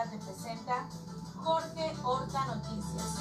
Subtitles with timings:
[0.00, 0.88] Tecate presenta
[1.44, 3.18] Jorge Horta Noticias.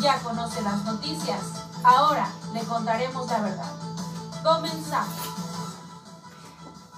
[0.00, 1.40] Ya conoce las noticias,
[1.82, 3.72] ahora le contaremos la verdad.
[4.44, 5.18] Comenzamos.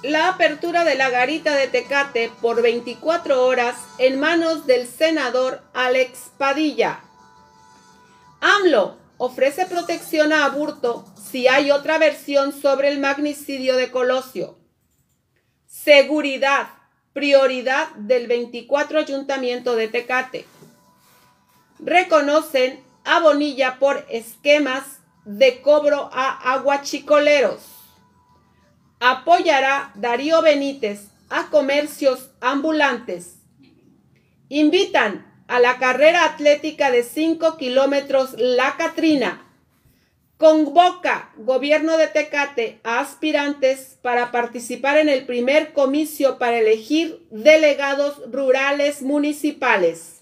[0.02, 6.32] La apertura de la garita de Tecate por 24 horas en manos del senador Alex
[6.36, 7.00] Padilla.
[8.40, 14.58] AMLO ofrece protección a aborto si hay otra versión sobre el magnicidio de Colosio.
[15.66, 16.68] Seguridad,
[17.16, 20.44] prioridad del 24 Ayuntamiento de Tecate.
[21.78, 27.62] Reconocen a Bonilla por esquemas de cobro a aguachicoleros.
[29.00, 33.36] Apoyará Darío Benítez a comercios ambulantes.
[34.50, 39.45] Invitan a la carrera atlética de 5 kilómetros La Catrina.
[40.38, 48.20] Convoca gobierno de Tecate a aspirantes para participar en el primer comicio para elegir delegados
[48.30, 50.20] rurales municipales.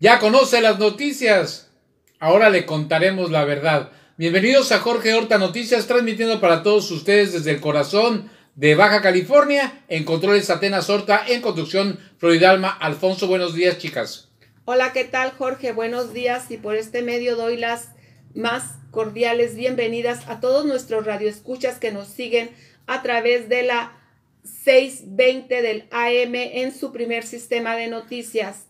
[0.00, 1.70] Ya conoce las noticias.
[2.18, 3.92] Ahora le contaremos la verdad.
[4.16, 9.84] Bienvenidos a Jorge Horta Noticias, transmitiendo para todos ustedes desde el corazón de Baja California,
[9.88, 13.26] en controles Atenas Horta, en conducción Floridalma Alfonso.
[13.26, 14.30] Buenos días, chicas.
[14.64, 15.72] Hola, ¿qué tal Jorge?
[15.72, 17.93] Buenos días y por este medio doy las
[18.34, 22.50] más cordiales bienvenidas a todos nuestros radioescuchas que nos siguen
[22.86, 23.98] a través de la
[24.44, 28.66] 620 del AM en su primer sistema de noticias.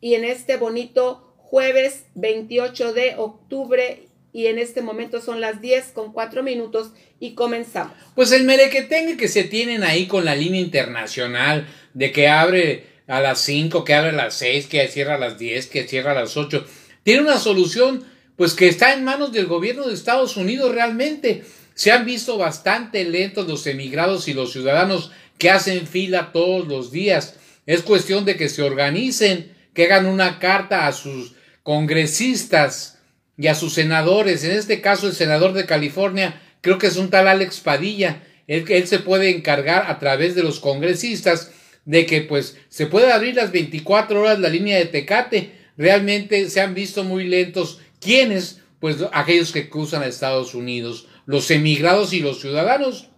[0.00, 5.86] Y en este bonito jueves 28 de octubre y en este momento son las 10
[5.92, 7.96] con 4 minutos y comenzamos.
[8.14, 13.20] Pues el merequetengue que se tienen ahí con la línea internacional de que abre a
[13.20, 16.14] las 5, que abre a las 6, que cierra a las 10, que cierra a
[16.14, 16.66] las 8.
[17.02, 18.04] Tiene una solución,
[18.36, 21.44] pues que está en manos del gobierno de Estados Unidos realmente.
[21.74, 26.90] Se han visto bastante lentos los emigrados y los ciudadanos que hacen fila todos los
[26.90, 27.36] días.
[27.66, 32.98] Es cuestión de que se organicen, que hagan una carta a sus congresistas
[33.36, 34.44] y a sus senadores.
[34.44, 38.22] En este caso, el senador de California, creo que es un tal Alex Padilla.
[38.46, 41.50] Él, él se puede encargar a través de los congresistas
[41.84, 45.52] de que pues se puede abrir las 24 horas la línea de Tecate.
[45.76, 47.80] Realmente se han visto muy lentos.
[48.06, 48.60] ¿Quiénes?
[48.78, 53.08] Pues aquellos que cruzan a Estados Unidos, los emigrados y los ciudadanos.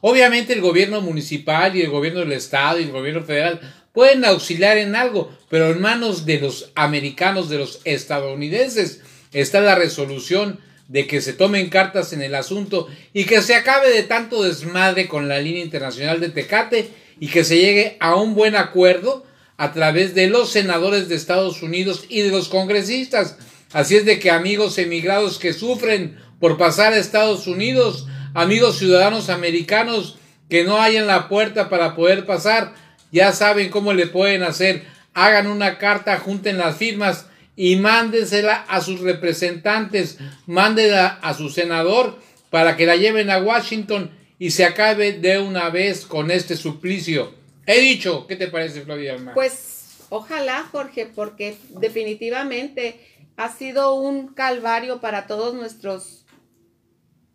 [0.00, 3.60] Obviamente el gobierno municipal y el gobierno del estado y el gobierno federal
[3.92, 9.00] pueden auxiliar en algo, pero en manos de los americanos, de los estadounidenses,
[9.32, 13.90] está la resolución de que se tomen cartas en el asunto y que se acabe
[13.90, 16.88] de tanto desmadre con la línea internacional de Tecate
[17.18, 19.26] y que se llegue a un buen acuerdo
[19.56, 23.36] a través de los senadores de Estados Unidos y de los congresistas.
[23.72, 29.28] Así es de que amigos emigrados que sufren por pasar a Estados Unidos, amigos ciudadanos
[29.28, 30.18] americanos
[30.48, 32.74] que no hayan la puerta para poder pasar,
[33.12, 34.84] ya saben cómo le pueden hacer.
[35.12, 37.26] Hagan una carta, junten las firmas
[37.56, 42.18] y mándensela a sus representantes, mándenla a su senador
[42.50, 47.34] para que la lleven a Washington y se acabe de una vez con este suplicio.
[47.66, 49.16] He dicho, ¿qué te parece, Flavia?
[49.34, 52.98] Pues ojalá, Jorge, porque definitivamente
[53.38, 56.26] ha sido un calvario para todos nuestros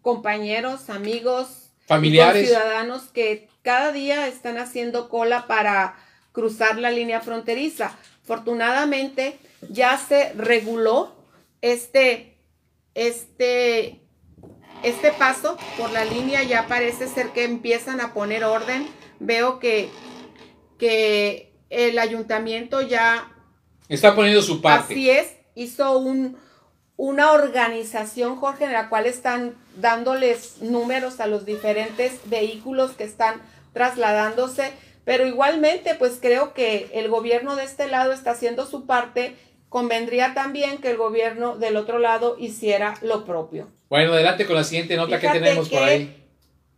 [0.02, 5.96] compañeros, amigos, familiares, ciudadanos que cada día están haciendo cola para
[6.34, 7.98] cruzar la línea fronteriza.
[8.22, 11.16] Afortunadamente ya se reguló
[11.62, 12.38] este,
[12.94, 14.04] este
[14.84, 18.86] este paso por la línea ya parece ser que empiezan a poner orden.
[19.20, 19.90] Veo que,
[20.78, 23.32] que el ayuntamiento ya...
[23.88, 24.94] Está poniendo su parte.
[24.94, 26.38] Así es, hizo un,
[26.98, 33.42] una organización, Jorge, en la cual están dándoles números a los diferentes vehículos que están
[33.74, 34.72] trasladándose,
[35.04, 39.36] pero igualmente pues creo que el gobierno de este lado está haciendo su parte,
[39.70, 43.70] convendría también que el gobierno del otro lado hiciera lo propio.
[43.90, 46.23] Bueno, adelante con la siguiente nota que tenemos por ahí.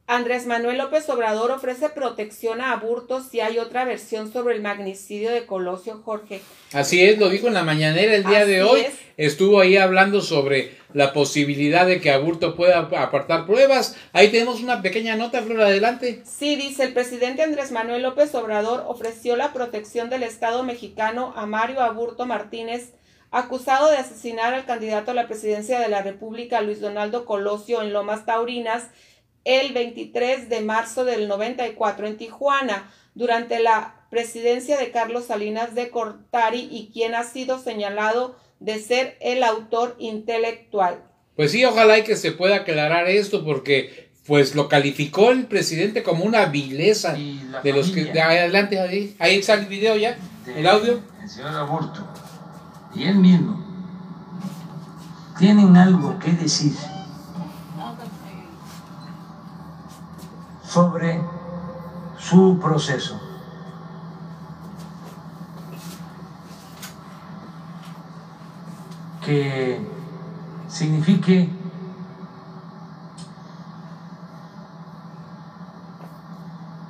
[0.07, 5.31] Andrés Manuel López Obrador ofrece protección a aburtos si hay otra versión sobre el magnicidio
[5.31, 6.41] de Colosio Jorge.
[6.73, 8.85] Así es, lo dijo en la mañanera el día de hoy.
[9.17, 13.97] Estuvo ahí hablando sobre la posibilidad de que Aburto pueda apartar pruebas.
[14.13, 16.21] Ahí tenemos una pequeña nota, Flor, adelante.
[16.23, 21.47] Sí, dice, el presidente Andrés Manuel López Obrador ofreció la protección del Estado mexicano a
[21.47, 22.91] Mario Aburto Martínez
[23.31, 27.91] acusado de asesinar al candidato a la presidencia de la República, Luis Donaldo Colosio, en
[27.91, 28.87] Lomas Taurinas,
[29.45, 35.89] el 23 de marzo del 94 en Tijuana, durante la presidencia de Carlos Salinas de
[35.89, 41.01] Cortari y quien ha sido señalado de ser el autor intelectual.
[41.35, 46.03] Pues sí, ojalá y que se pueda aclarar esto porque pues lo calificó el presidente
[46.03, 47.15] como una vileza
[47.63, 48.05] de los que...
[48.05, 50.17] De adelante, ahí, ahí está el video ya,
[50.55, 51.01] el audio.
[51.21, 52.05] El señor Aburto
[52.95, 53.63] y él mismo
[55.37, 56.71] tienen algo que decir
[60.75, 61.21] sobre
[62.19, 63.17] su proceso.
[69.23, 69.79] Que
[70.67, 71.49] signifique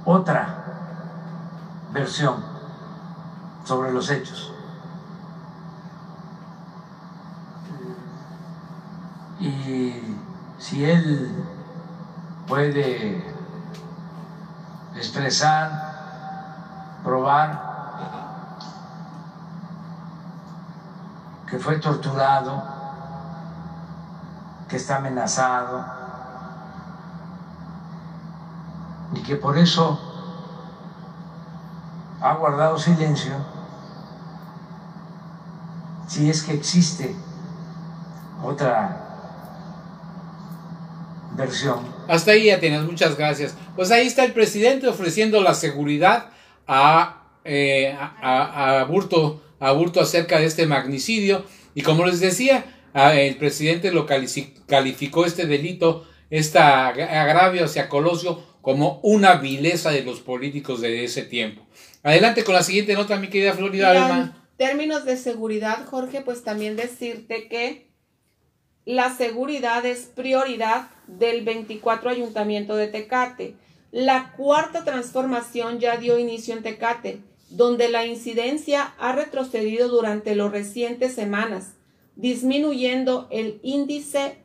[0.04, 0.66] otra
[1.94, 2.44] versión
[3.66, 4.52] sobre los hechos.
[9.40, 9.94] Y
[10.58, 11.46] si él
[12.48, 13.35] puede
[15.16, 17.48] expresar, probar
[21.48, 22.62] que fue torturado,
[24.68, 25.86] que está amenazado,
[29.14, 29.98] y que por eso
[32.22, 33.36] ha guardado silencio,
[36.08, 37.16] si es que existe
[38.44, 38.98] otra
[41.38, 41.95] versión.
[42.08, 43.56] Hasta ahí ya tienes, muchas gracias.
[43.76, 46.30] Pues ahí está el presidente ofreciendo la seguridad
[46.68, 51.46] a, eh, a, a, Burto, a Burto acerca de este magnicidio.
[51.74, 59.00] Y como les decía, el presidente lo calificó este delito, este agravio hacia Colosio como
[59.04, 61.66] una vileza de los políticos de ese tiempo.
[62.02, 63.94] Adelante con la siguiente nota, mi querida Florida.
[63.96, 67.85] En términos de seguridad, Jorge, pues también decirte que
[68.86, 73.56] la seguridad es prioridad del 24 Ayuntamiento de Tecate.
[73.92, 80.52] La cuarta transformación ya dio inicio en Tecate, donde la incidencia ha retrocedido durante las
[80.52, 81.74] recientes semanas,
[82.16, 84.38] disminuyendo el índice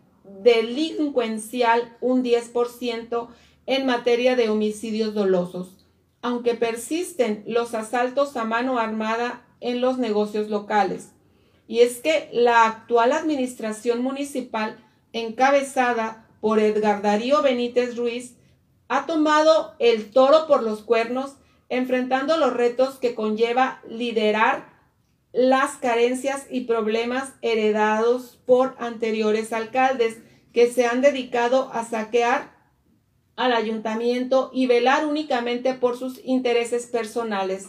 [0.43, 3.29] delincuencial un 10%
[3.67, 5.77] en materia de homicidios dolosos,
[6.23, 11.11] aunque persisten los asaltos a mano armada en los negocios locales.
[11.71, 18.35] Y es que la actual administración municipal, encabezada por Edgar Darío Benítez Ruiz,
[18.89, 21.37] ha tomado el toro por los cuernos,
[21.69, 24.69] enfrentando los retos que conlleva liderar
[25.31, 30.19] las carencias y problemas heredados por anteriores alcaldes
[30.53, 32.51] que se han dedicado a saquear
[33.37, 37.69] al ayuntamiento y velar únicamente por sus intereses personales.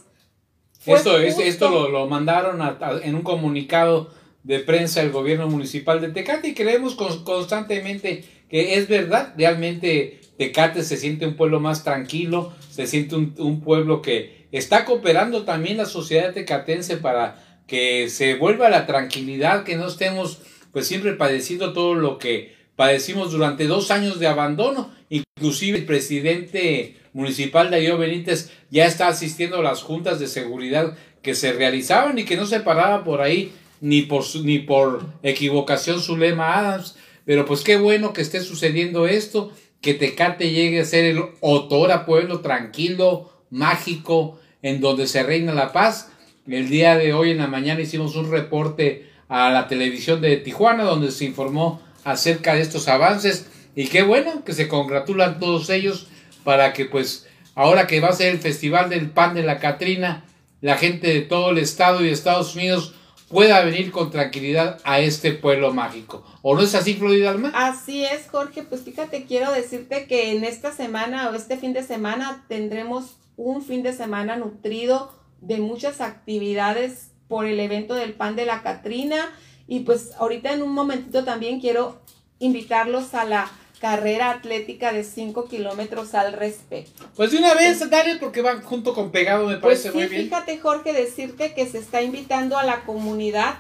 [0.86, 2.60] Esto, esto lo, lo mandaron
[3.04, 4.10] en un comunicado
[4.44, 10.84] de prensa el gobierno municipal de Tecate y creemos constantemente que es verdad, realmente Tecate
[10.84, 15.78] se siente un pueblo más tranquilo, se siente un, un pueblo que está cooperando también
[15.78, 20.42] la sociedad tecatense para que se vuelva la tranquilidad, que no estemos
[20.72, 24.92] pues siempre padeciendo todo lo que padecimos durante dos años de abandono.
[25.10, 30.96] Inclusive el presidente municipal de Darío Benítez ya está asistiendo a las juntas de seguridad
[31.22, 36.00] que se realizaban y que no se paraba por ahí ni por, ni por equivocación
[36.00, 36.96] su lema Adams.
[37.26, 42.06] Pero pues qué bueno que esté sucediendo esto, que Tecate llegue a ser el otora
[42.06, 46.12] pueblo tranquilo, mágico, en donde se reina la paz.
[46.48, 50.84] El día de hoy en la mañana hicimos un reporte a la televisión de Tijuana
[50.84, 56.08] donde se informó acerca de estos avances y qué bueno que se congratulan todos ellos
[56.44, 60.26] para que pues ahora que va a ser el Festival del Pan de la Catrina,
[60.62, 62.94] la gente de todo el estado y de Estados Unidos
[63.28, 66.24] pueda venir con tranquilidad a este pueblo mágico.
[66.42, 67.52] ¿O no es así, Florida Alma?
[67.56, 68.64] Así es, Jorge.
[68.64, 73.64] Pues fíjate, quiero decirte que en esta semana o este fin de semana tendremos un
[73.64, 79.32] fin de semana nutrido de muchas actividades por el evento del Pan de la Catrina
[79.68, 82.02] y pues ahorita en un momentito también quiero
[82.40, 83.50] invitarlos a la
[83.82, 87.04] carrera atlética de 5 kilómetros al respecto.
[87.16, 90.26] Pues de una vez, dale, porque van junto con pegado, me pues parece muy bien.
[90.26, 93.56] Fíjate, Jorge, decirte que se está invitando a la comunidad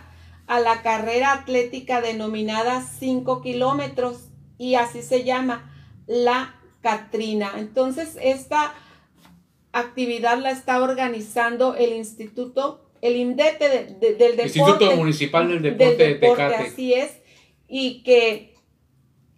[0.45, 5.73] a la carrera atlética denominada 5 kilómetros y así se llama
[6.05, 7.53] la Catrina.
[7.57, 8.73] Entonces, esta
[9.71, 14.43] actividad la está organizando el Instituto el INDETE del Deporte.
[14.43, 16.55] Instituto Municipal del Deporte, de Tecate.
[16.55, 17.11] Así es.
[17.67, 18.50] Y que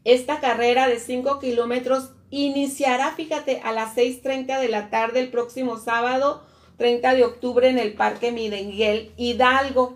[0.04, 5.78] esta carrera de 5 kilómetros iniciará, fíjate, a las 6.30 de la tarde el próximo
[5.78, 6.44] sábado,
[6.78, 9.96] 30 de octubre, en el Parque Midenguel Hidalgo.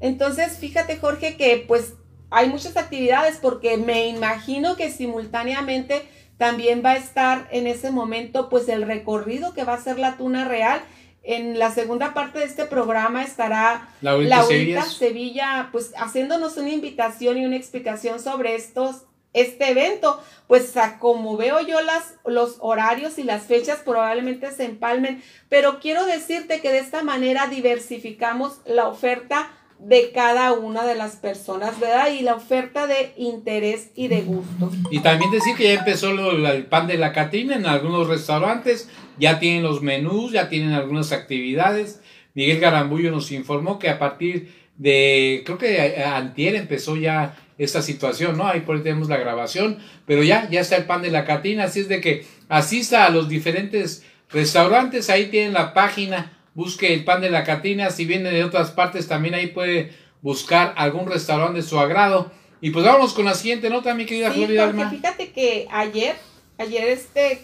[0.00, 1.94] Entonces, fíjate, Jorge, que pues
[2.30, 6.02] hay muchas actividades porque me imagino que simultáneamente
[6.36, 10.16] también va a estar en ese momento pues el recorrido que va a ser la
[10.16, 10.80] Tuna Real
[11.24, 14.82] en la segunda parte de este programa estará Laurita, Sevilla.
[14.84, 20.22] Sevilla, pues haciéndonos una invitación y una explicación sobre estos este evento.
[20.46, 26.06] Pues como veo yo las, los horarios y las fechas probablemente se empalmen, pero quiero
[26.06, 32.08] decirte que de esta manera diversificamos la oferta de cada una de las personas, ¿verdad?
[32.12, 34.70] Y la oferta de interés y de gusto.
[34.90, 39.38] Y también decir que ya empezó el pan de la Catrina en algunos restaurantes, ya
[39.38, 42.00] tienen los menús, ya tienen algunas actividades.
[42.34, 48.38] Miguel Garambullo nos informó que a partir de, creo que antier empezó ya esta situación,
[48.38, 48.46] ¿no?
[48.46, 51.64] Ahí por ahí tenemos la grabación, pero ya, ya está el pan de la Catrina,
[51.64, 57.04] así es de que asista a los diferentes restaurantes, ahí tienen la página busque el
[57.04, 57.88] pan de la Catina.
[57.90, 62.32] Si viene de otras partes, también ahí puede buscar algún restaurante de su agrado.
[62.60, 66.16] Y pues vámonos con la siguiente nota, mi querida sí, Florida Fíjate que ayer,
[66.58, 67.40] ayer este,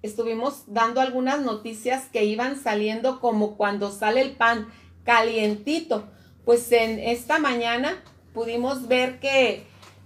[0.00, 4.68] estuvimos dando algunas noticias que iban saliendo como cuando sale el pan
[5.04, 6.08] calientito.
[6.46, 8.02] Pues en esta mañana
[8.34, 9.64] pudimos ver que,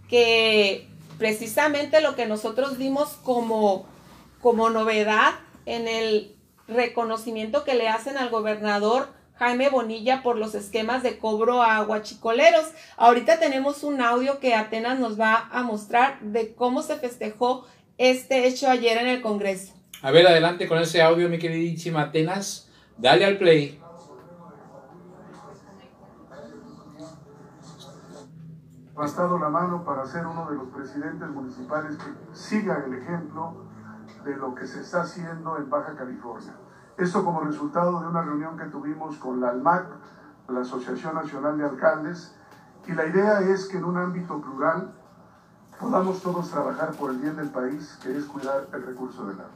[0.09, 0.87] que
[1.19, 3.89] precisamente lo que nosotros dimos como,
[4.41, 5.35] como novedad
[5.67, 6.37] en el
[6.69, 9.09] reconocimiento que le hacen al gobernador
[9.39, 12.67] Jaime Bonilla por los esquemas de cobro a guachicoleros.
[12.97, 17.67] Ahorita tenemos un audio que Atenas nos va a mostrar de cómo se festejó
[17.99, 19.75] este hecho ayer en el Congreso.
[20.03, 22.69] A ver, adelante con ese audio, mi queridísima Atenas.
[22.97, 23.79] Dale al play.
[28.99, 33.55] Bastado la mano para ser uno de los presidentes municipales que siga el ejemplo
[34.25, 36.57] de lo que se está haciendo en Baja California.
[36.97, 39.87] Esto como resultado de una reunión que tuvimos con la ALMAC,
[40.49, 42.35] la Asociación Nacional de Alcaldes,
[42.89, 44.93] y la idea es que en un ámbito plural
[45.79, 49.53] podamos todos trabajar por el bien del país, que es cuidar el recurso del agua.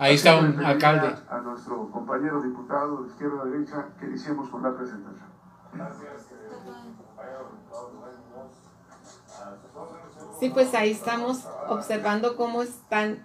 [0.00, 1.14] Ahí está un alcalde.
[1.30, 5.30] A nuestro compañero diputado de izquierda a derecha que iniciemos con la presentación.
[5.72, 6.32] Gracias.
[10.42, 13.22] Sí, pues ahí estamos observando cómo están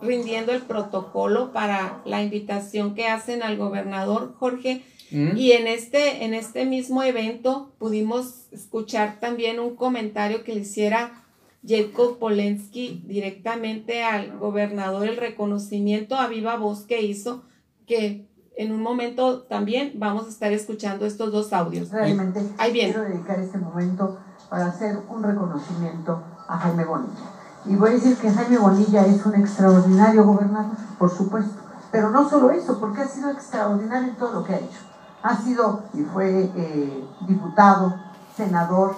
[0.00, 4.84] rindiendo el protocolo para la invitación que hacen al gobernador Jorge.
[5.10, 5.36] Mm.
[5.36, 11.24] Y en este, en este mismo evento pudimos escuchar también un comentario que le hiciera
[11.66, 17.42] Jacob Polensky directamente al gobernador, el reconocimiento a viva voz que hizo,
[17.88, 21.90] que en un momento también vamos a estar escuchando estos dos audios.
[21.90, 22.40] Realmente
[22.70, 27.32] quiero dedicar este momento para hacer un reconocimiento a Jaime Bonilla
[27.64, 31.62] y voy a decir que Jaime Bonilla es un extraordinario gobernador, por supuesto.
[31.92, 34.80] Pero no solo eso, porque ha sido extraordinario en todo lo que ha hecho.
[35.22, 37.94] Ha sido y fue eh, diputado,
[38.36, 38.96] senador,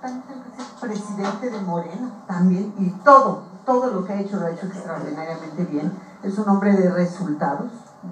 [0.00, 0.44] también
[0.80, 5.64] presidente de Morena, también, y todo, todo lo que ha hecho lo ha hecho extraordinariamente
[5.64, 5.92] bien.
[6.22, 7.70] Es un hombre de resultados,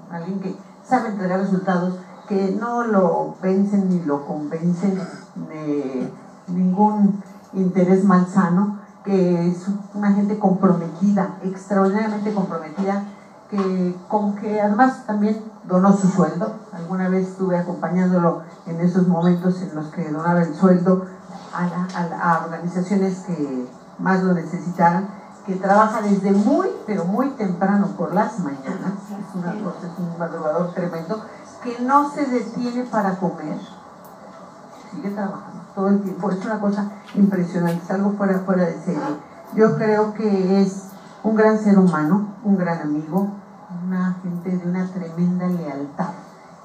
[0.09, 1.95] alguien que sabe entregar resultados,
[2.27, 4.95] que no lo vencen ni lo convencen
[5.35, 6.11] de
[6.47, 7.21] ningún
[7.53, 13.03] interés malsano, que es una gente comprometida, extraordinariamente comprometida,
[13.49, 16.53] que, con que además también donó su sueldo.
[16.73, 21.05] Alguna vez estuve acompañándolo en esos momentos en los que donaba el sueldo
[21.53, 23.67] a, a organizaciones que
[23.99, 25.07] más lo necesitaran,
[25.45, 30.17] que trabaja desde muy, pero muy temprano por las mañanas, es, una cosa, es un
[30.17, 31.21] madrugador tremendo,
[31.61, 33.59] que no se detiene para comer,
[34.91, 36.31] sigue trabajando todo el tiempo.
[36.31, 39.01] Es una cosa impresionante, es algo fuera, fuera de serie.
[39.55, 40.89] Yo creo que es
[41.23, 43.29] un gran ser humano, un gran amigo,
[43.85, 46.09] una gente de una tremenda lealtad.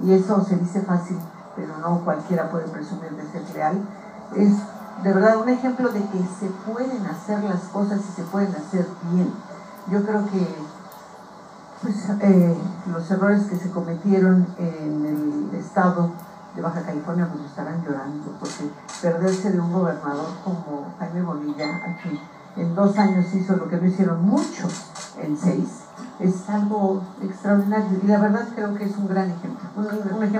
[0.01, 1.19] Y eso se dice fácil,
[1.57, 3.81] pero no cualquiera puede presumir de ser leal.
[4.37, 4.53] Es
[5.03, 8.87] de verdad un ejemplo de que se pueden hacer las cosas y se pueden hacer
[9.13, 9.33] bien.
[9.91, 10.47] Yo creo que
[11.83, 12.57] pues, eh,
[12.91, 16.11] los errores que se cometieron en el Estado
[16.59, 18.65] de Baja California pues estarán llorando, porque
[19.01, 22.19] perderse de un gobernador como Jaime Bonilla, aquí
[22.57, 24.87] en dos años hizo lo que no hicieron muchos
[25.23, 25.85] en seis,
[26.19, 29.69] es algo extraordinario y la verdad creo que es un gran ejemplo.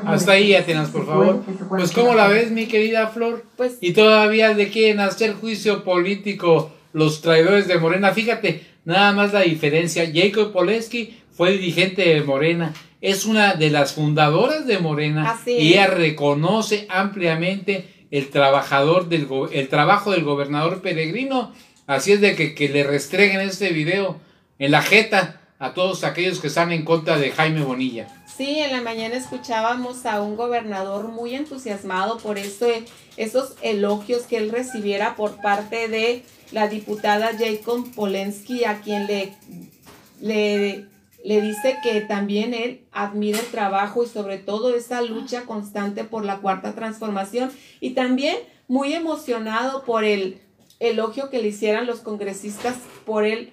[0.07, 1.41] Hasta ahí, Atenas, por favor.
[1.69, 3.45] Pues ¿cómo la ves, mi querida Flor?
[3.57, 8.11] Pues, y todavía le quieren hacer juicio político los traidores de Morena.
[8.11, 10.11] Fíjate, nada más la diferencia.
[10.13, 15.87] Jacob Poleski fue dirigente de Morena es una de las fundadoras de Morena y ella
[15.87, 21.53] reconoce ampliamente el trabajador del el trabajo del gobernador peregrino.
[21.87, 24.17] Así es de que, que le restreguen este video
[24.59, 28.09] en la jeta a todos aquellos que están en contra de Jaime Bonilla.
[28.37, 32.85] Sí, en la mañana escuchábamos a un gobernador muy entusiasmado por ese,
[33.17, 39.35] esos elogios que él recibiera por parte de la diputada Jacob Polensky, a quien le,
[40.21, 46.05] le le dice que también él admira el trabajo y sobre todo esa lucha constante
[46.05, 48.37] por la cuarta transformación y también
[48.69, 50.41] muy emocionado por el
[50.79, 53.53] elogio que le hicieran los congresistas por el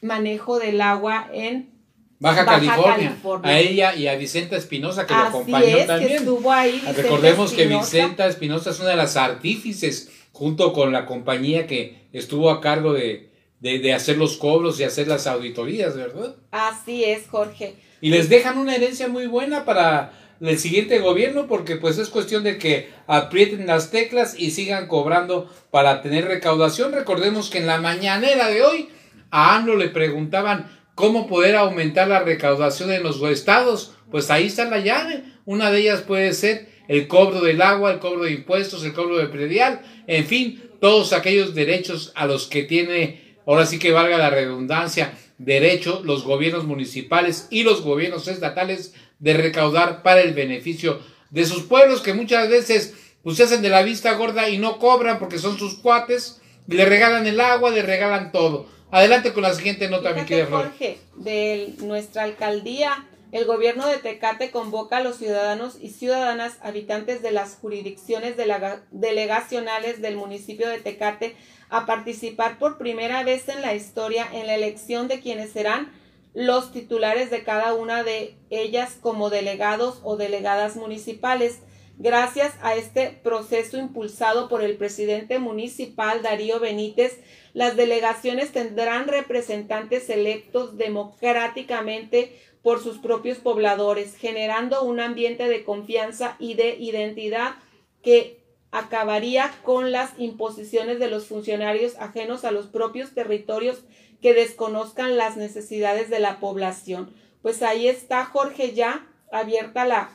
[0.00, 1.72] manejo del agua en
[2.20, 2.94] Baja, Baja California.
[3.08, 3.50] California.
[3.50, 6.12] A ella y a Vicenta Espinosa que lo acompañó es, que también.
[6.12, 6.72] estuvo ahí.
[6.74, 7.66] Vicenta Recordemos que.
[7.66, 12.92] Vicenta Espinosa es una de las artífices, junto con la compañía que estuvo a cargo
[12.92, 13.31] de,
[13.62, 16.34] de, de hacer los cobros y hacer las auditorías, ¿verdad?
[16.50, 17.76] Así es, Jorge.
[18.00, 22.42] Y les dejan una herencia muy buena para el siguiente gobierno, porque pues es cuestión
[22.42, 26.92] de que aprieten las teclas y sigan cobrando para tener recaudación.
[26.92, 28.88] Recordemos que en la mañanera de hoy
[29.30, 33.94] a AMLO le preguntaban cómo poder aumentar la recaudación en los estados.
[34.10, 35.22] Pues ahí está la llave.
[35.44, 39.18] Una de ellas puede ser el cobro del agua, el cobro de impuestos, el cobro
[39.18, 44.18] de predial, en fin, todos aquellos derechos a los que tiene, ahora sí que valga
[44.18, 51.00] la redundancia, derecho los gobiernos municipales y los gobiernos estatales de recaudar para el beneficio
[51.30, 54.78] de sus pueblos que muchas veces pues se hacen de la vista gorda y no
[54.78, 58.66] cobran porque son sus cuates, y le regalan el agua, le regalan todo.
[58.90, 60.62] Adelante con la siguiente nota, mi Fíjate, querida Flor.
[60.68, 67.22] Jorge, de nuestra alcaldía, el gobierno de Tecate convoca a los ciudadanos y ciudadanas habitantes
[67.22, 71.34] de las jurisdicciones delega- delegacionales del municipio de Tecate
[71.72, 75.90] a participar por primera vez en la historia en la elección de quienes serán
[76.34, 81.60] los titulares de cada una de ellas como delegados o delegadas municipales.
[81.96, 87.18] Gracias a este proceso impulsado por el presidente municipal Darío Benítez,
[87.54, 96.36] las delegaciones tendrán representantes electos democráticamente por sus propios pobladores, generando un ambiente de confianza
[96.38, 97.54] y de identidad
[98.02, 98.41] que
[98.72, 103.84] acabaría con las imposiciones de los funcionarios ajenos a los propios territorios
[104.20, 107.14] que desconozcan las necesidades de la población.
[107.42, 110.10] Pues ahí está, Jorge, ya abierta la,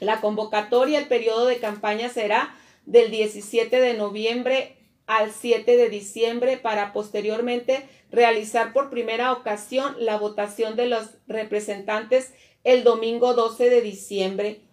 [0.00, 0.98] la convocatoria.
[0.98, 2.54] El periodo de campaña será
[2.86, 4.76] del 17 de noviembre
[5.06, 12.32] al 7 de diciembre para posteriormente realizar por primera ocasión la votación de los representantes
[12.64, 14.65] el domingo 12 de diciembre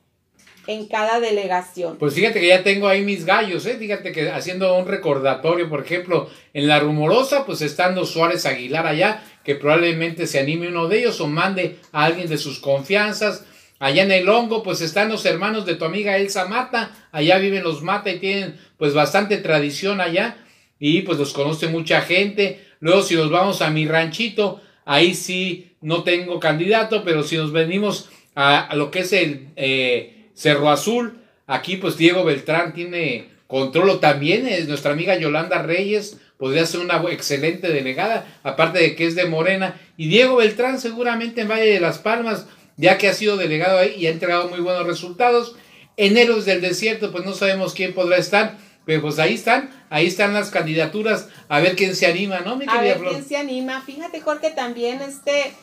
[0.67, 1.97] en cada delegación.
[1.97, 3.76] Pues fíjate que ya tengo ahí mis gallos, ¿eh?
[3.78, 9.23] Fíjate que haciendo un recordatorio, por ejemplo, en La Rumorosa, pues estando Suárez Aguilar allá,
[9.43, 13.45] que probablemente se anime uno de ellos o mande a alguien de sus confianzas.
[13.80, 17.63] Allá en el hongo, pues están los hermanos de tu amiga Elsa Mata, allá viven
[17.63, 20.38] los Mata y tienen pues bastante tradición allá
[20.80, 22.62] y pues los conoce mucha gente.
[22.80, 27.52] Luego si nos vamos a mi ranchito, ahí sí no tengo candidato, pero si nos
[27.52, 33.30] venimos a, a lo que es el eh, Cerro Azul, aquí pues Diego Beltrán tiene
[33.48, 39.06] control también, es nuestra amiga Yolanda Reyes, podría ser una excelente delegada, aparte de que
[39.06, 43.13] es de Morena, y Diego Beltrán seguramente en Valle de las Palmas, ya que ha
[43.13, 45.56] sido delegado ahí y ha entregado muy buenos resultados.
[45.96, 50.08] En Héroes del Desierto, pues no sabemos quién podrá estar, pero pues ahí están, ahí
[50.08, 53.12] están las candidaturas, a ver quién se anima, ¿no, mi A ver Flor?
[53.12, 53.82] quién se anima.
[53.82, 55.54] Fíjate, Jorge, también este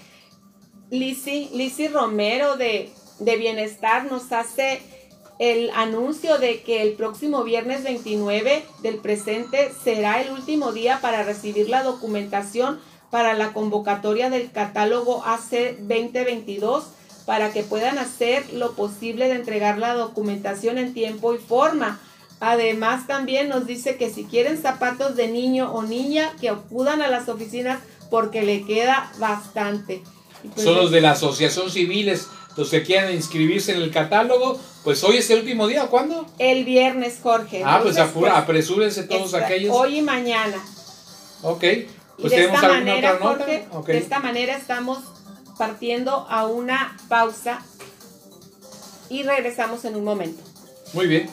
[0.90, 4.80] Lisi, Lisi Romero de, de Bienestar nos hace
[5.38, 11.22] el anuncio de que el próximo viernes 29 del presente será el último día para
[11.22, 12.78] recibir la documentación
[13.10, 16.84] para la convocatoria del catálogo AC 2022
[17.26, 22.00] para que puedan hacer lo posible de entregar la documentación en tiempo y forma.
[22.40, 27.08] Además también nos dice que si quieren zapatos de niño o niña, que acudan a
[27.08, 27.80] las oficinas
[28.10, 30.02] porque le queda bastante.
[30.54, 32.28] Pues, Son los de la Asociación Civiles,
[32.60, 36.26] los que quieran inscribirse en el catálogo, pues hoy es el último día, ¿cuándo?
[36.38, 37.62] El viernes, Jorge.
[37.64, 39.74] Ah, pues apura, pues, apresúrense todos esta- aquellos.
[39.74, 40.62] Hoy y mañana.
[41.42, 41.86] Ok, Y
[42.20, 43.38] pues de tenemos esta manera, otra nota.
[43.44, 43.86] Jorge, Ok.
[43.86, 44.98] de esta manera estamos
[45.56, 47.62] partiendo a una pausa
[49.08, 50.42] y regresamos en un momento.
[50.92, 51.30] Muy bien.